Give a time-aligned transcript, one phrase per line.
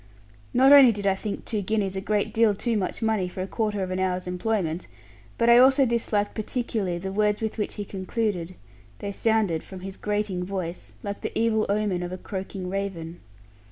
[0.51, 3.47] Not only did I think two guineas a great deal too much money for a
[3.47, 4.87] quarter of an hour's employment,
[5.37, 8.55] but also I disliked particularly the words with which he concluded;
[8.97, 13.19] they sounded, from his grating voice, like the evil omen of a croaking raven.